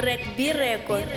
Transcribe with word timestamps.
Red 0.00 0.34
B 0.34 0.50
Record. 0.52 1.08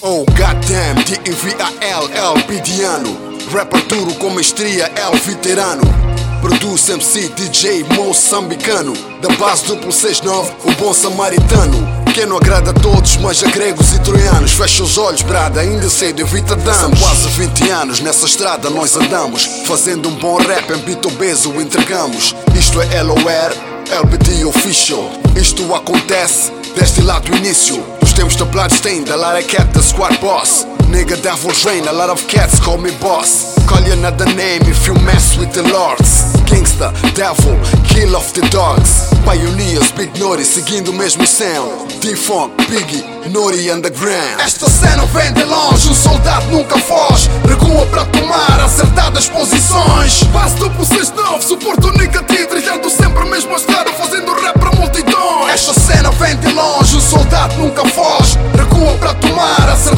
Oh 0.00 0.24
goddamn, 0.24 0.96
D-E-V-A-L, 1.04 2.08
L 2.14 2.42
Pidiano. 2.44 3.38
Rapper 3.52 3.82
duro 3.86 4.14
com 4.14 4.30
mestria, 4.30 4.90
L 4.96 5.18
veterano. 5.18 5.82
Produz 6.40 6.88
MC, 6.88 7.28
DJ 7.34 7.84
moçambicano. 7.94 8.94
Da 9.20 9.28
base 9.36 9.66
duplo 9.66 9.92
69, 9.92 10.52
o 10.64 10.72
bom 10.76 10.94
samaritano 10.94 11.99
que 12.12 12.26
não 12.26 12.36
agrada 12.36 12.70
a 12.70 12.74
todos, 12.74 13.16
mas 13.18 13.42
a 13.42 13.50
gregos 13.50 13.92
e 13.92 13.98
troianos. 14.00 14.52
Fecha 14.52 14.82
os 14.82 14.98
olhos, 14.98 15.22
brada, 15.22 15.60
ainda 15.60 15.88
cedo 15.88 16.20
evita 16.20 16.56
danos 16.56 16.80
São 16.80 16.90
quase 16.90 17.28
20 17.28 17.70
anos, 17.70 18.00
nessa 18.00 18.26
estrada 18.26 18.68
nós 18.70 18.96
andamos. 18.96 19.44
Fazendo 19.66 20.08
um 20.08 20.14
bom 20.14 20.36
rap, 20.38 20.72
em 20.72 20.78
beat 20.78 21.04
obeso 21.06 21.52
entregamos. 21.60 22.34
Isto 22.54 22.80
é 22.80 23.02
LOR, 23.02 23.18
LBD 23.90 24.44
Official. 24.44 25.10
Isto 25.36 25.74
acontece 25.74 26.52
desde 26.76 27.02
lá 27.02 27.18
do 27.18 27.36
início. 27.36 27.82
Dos 28.00 28.12
tempos 28.12 28.36
da 28.36 28.44
Bloodstain, 28.44 29.04
da 29.04 29.14
Lara 29.14 29.42
Cat, 29.42 29.66
da 29.72 29.82
Squad 29.82 30.16
Boss. 30.18 30.66
Nigga 30.88 31.16
Devil's 31.16 31.64
Rain, 31.64 31.86
a 31.86 31.92
lot 31.92 32.10
of 32.10 32.24
cats 32.26 32.58
call 32.58 32.78
me 32.78 32.90
boss. 32.92 33.54
Call 33.68 33.80
you 33.86 33.92
another 33.92 34.26
name 34.34 34.62
if 34.68 34.86
you 34.88 34.94
mess 35.02 35.36
with 35.36 35.52
the 35.52 35.62
lords 35.62 36.19
Devil, 37.14 37.58
kill 37.84 38.16
of 38.16 38.32
the 38.32 38.40
dogs. 38.48 39.10
Pioneers, 39.24 39.90
Big 39.92 40.18
Nori, 40.18 40.44
seguindo 40.44 40.90
o 40.90 40.94
mesmo 40.94 41.26
sound 41.26 41.92
D-Funk, 42.00 42.54
Biggie, 42.70 43.04
Nori 43.28 43.70
Underground. 43.70 44.40
Esta 44.40 44.68
cena 44.70 45.04
vem 45.06 45.30
de 45.34 45.44
longe, 45.44 45.90
um 45.90 45.94
soldado 45.94 46.46
nunca 46.50 46.78
foge. 46.78 47.28
Recua 47.46 47.84
para 47.86 48.06
tomar 48.06 48.60
acertadas 48.64 49.28
posições. 49.28 50.24
Passo 50.32 50.56
duplo 50.56 50.86
6-9, 50.86 51.42
suporto 51.42 51.88
o 51.88 51.92
nigga 51.98 52.22
T 52.22 52.46
Trilhando 52.46 52.88
sempre 52.88 53.22
a 53.22 53.26
mesma 53.26 53.56
estrada, 53.56 53.92
fazendo 53.92 54.32
rap 54.40 54.58
para 54.58 54.72
multidões. 54.72 55.52
Esta 55.52 55.74
cena 55.78 56.10
vem 56.12 56.34
de 56.36 56.48
longe, 56.52 56.96
um 56.96 57.00
soldado 57.00 57.54
nunca 57.58 57.86
foge. 57.90 58.38
Recua 58.56 58.96
para 58.98 59.14
tomar 59.14 59.68
acertadas 59.68 59.89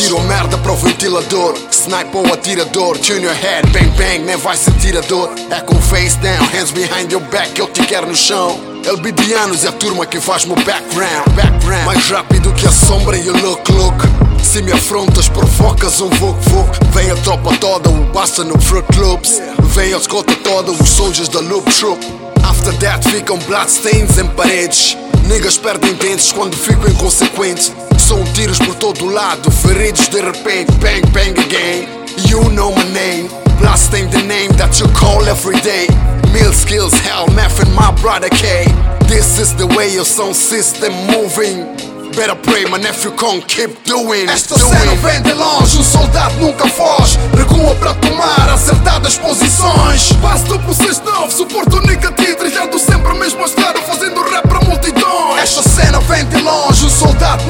Tiro 0.00 0.18
merda 0.22 0.56
para 0.56 0.72
o 0.72 0.76
ventilador. 0.76 1.54
Sniper 1.70 2.16
ou 2.16 2.32
atirador 2.32 2.96
Tune 2.96 3.22
your 3.22 3.34
head, 3.34 3.68
bang 3.68 3.90
bang, 3.98 4.18
nem 4.20 4.36
vai 4.38 4.56
sentir 4.56 4.96
a 4.96 5.02
dor 5.02 5.30
É 5.50 5.60
com 5.60 5.74
face 5.74 6.16
down, 6.18 6.42
hands 6.54 6.70
behind 6.70 7.12
your 7.12 7.20
back 7.24 7.58
Eu 7.58 7.68
te 7.68 7.84
quero 7.84 8.06
no 8.06 8.16
chão. 8.16 8.58
LBDanos 8.82 9.66
é 9.66 9.68
a 9.68 9.72
turma 9.72 10.06
que 10.06 10.18
faz 10.18 10.46
meu 10.46 10.56
background, 10.56 11.28
background. 11.34 11.84
Mais 11.84 12.08
rápido 12.08 12.50
que 12.54 12.66
a 12.66 12.72
sombra 12.72 13.18
e 13.18 13.28
o 13.28 13.36
look 13.42 13.70
look. 13.72 13.96
Se 14.42 14.62
me 14.62 14.72
afrontas 14.72 15.28
provocas 15.28 16.00
um 16.00 16.08
vuk 16.08 16.48
vuk. 16.48 16.78
Vem 16.94 17.10
a 17.10 17.16
tropa 17.16 17.54
toda, 17.58 17.90
o 17.90 18.04
basta 18.06 18.42
no 18.42 18.58
Fruit 18.58 18.86
Loops. 18.98 19.38
Vem 19.74 19.92
a 19.92 19.98
escota 19.98 20.34
toda, 20.36 20.72
os 20.72 20.88
soldiers 20.88 21.28
da 21.28 21.40
Loop 21.40 21.70
Troop 21.74 22.19
After 22.50 22.72
that 22.80 23.08
ficam 23.08 23.38
bloodstains 23.46 24.18
em 24.18 24.26
paredes. 24.26 24.96
Niggas 25.28 25.56
perdem 25.56 25.94
dentes 25.94 26.32
quando 26.32 26.56
ficam 26.56 26.90
inconsequentes. 26.90 27.72
São 27.96 28.24
tiros 28.32 28.58
por 28.58 28.74
todo 28.74 29.06
lado, 29.06 29.48
feridos 29.52 30.08
de 30.08 30.20
repente. 30.20 30.72
Bang 30.80 31.06
bang 31.12 31.38
again, 31.40 31.86
you 32.28 32.42
know 32.50 32.72
my 32.72 32.84
name. 32.92 33.30
Blasting 33.60 34.10
the 34.10 34.22
name 34.22 34.52
that 34.56 34.80
you 34.80 34.88
call 34.88 35.24
every 35.28 35.60
day. 35.60 35.86
Mill 36.32 36.52
skills, 36.52 36.92
hell, 37.06 37.28
math 37.28 37.60
and 37.60 37.72
my 37.72 37.92
brother 38.02 38.28
K. 38.30 38.64
This 39.06 39.38
is 39.38 39.54
the 39.54 39.68
way 39.68 39.94
your 39.94 40.04
sound 40.04 40.34
system 40.34 40.92
moving. 41.06 41.90
Better 42.16 42.34
pray, 42.34 42.64
my 42.64 42.78
nephew 42.78 43.12
can't 43.12 43.46
keep 43.46 43.84
doing 43.84 44.28
Esta 44.28 44.58
cena 44.58 44.96
vem 44.96 45.22
de 45.22 45.32
longe, 45.32 45.78
um 45.78 45.84
soldado 45.84 46.34
nunca 46.40 46.66
foge. 46.66 47.16
Recua 47.36 47.74
para 47.76 47.94
tomar 47.94 48.48
acertadas 48.52 49.16
posições. 49.16 50.12
Passo 50.20 50.44
duplo 50.46 50.74
6-9, 50.74 51.30
suporto 51.30 51.79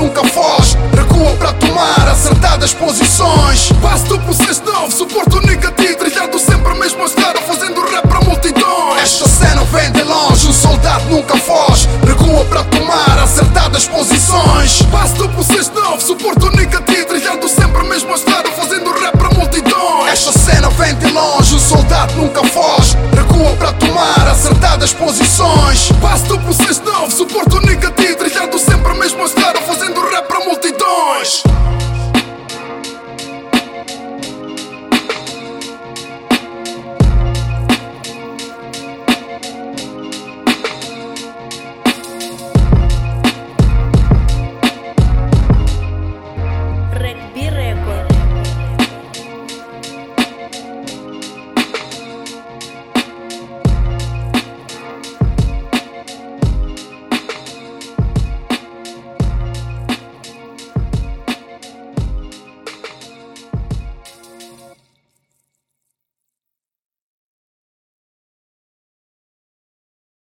nunca 0.00 0.25
foge. 0.25 0.78
Recua 0.97 1.33
para 1.37 1.53
tomar 1.53 2.09
acertadas 2.09 2.72
posições. 2.72 3.71
Passo 3.83 4.06
tu 4.06 4.19
por 4.21 4.34
6 4.34 4.62
9, 4.65 4.93
suporto 4.93 5.37
o 5.37 5.41
negativo 5.43 5.97
Trilhado 5.97 6.38
sempre 6.38 6.72
a 6.72 6.75
mesma 6.75 7.05
estrada, 7.05 7.41
fazendo 7.43 7.81
rap 7.83 8.09
para 8.09 8.21
multidões. 8.22 9.03
Esta 9.03 9.28
cena 9.28 9.62
vem 9.65 9.93
de 9.93 10.03
longe, 10.03 10.49
um 10.49 10.53
soldado 10.53 11.05
nunca 11.10 11.37
foge. 11.37 11.87
Recua 12.06 12.44
para 12.47 12.65
tomar 12.65 13.19
acertadas 13.22 13.87
posições. 13.87 14.83
Passo 14.91 15.15
tu 15.16 15.28
por 15.28 15.44
6 15.44 15.71
9, 15.75 16.03
suporto 16.03 16.47
o 16.47 16.50
negativo 16.56 17.06
Trilhado 17.06 17.49
sempre 17.49 17.83
a 17.83 17.84
mesma 17.84 18.15
estrada, 18.15 18.50
fazendo 18.53 18.91
rap 18.93 19.16
para 19.19 19.31
multidões. 19.31 20.12
Esta 20.12 20.33
cena 20.33 20.71
vem 20.71 20.94
de 20.94 21.10
longe, 21.10 21.55
um 21.55 21.59
soldado 21.59 22.15
nunca 22.15 22.43
foge. 22.44 22.97
Recua 23.15 23.55
para 23.56 23.72
tomar 23.75 24.28
acertadas 24.28 24.94
posições. 24.94 25.93
Passo 26.00 26.25
tu 26.25 26.39
por 26.39 26.55
6 26.55 26.81
9, 26.81 27.12
suporto 27.12 27.59
o 27.59 27.60
negativo 27.60 28.00